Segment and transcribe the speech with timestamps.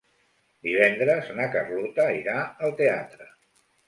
[0.67, 3.29] Divendres na Carlota irà al teatre.